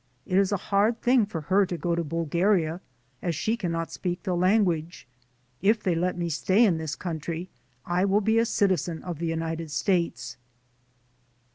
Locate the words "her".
1.41-1.63